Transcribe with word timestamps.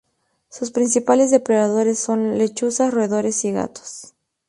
Sus 0.49 0.71
principales 0.71 1.29
depredadores 1.29 1.99
son 1.99 2.39
lechuzas, 2.39 2.91
roedores 2.91 3.45
y 3.45 3.51
gatos. 3.51 4.15